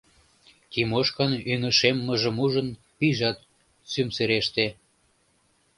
Тимошкан 0.71 1.31
ӱҥышеммыжым 1.51 2.35
ужын, 2.43 2.67
пийжат 2.97 3.37
сӱмсыреште. 3.91 4.65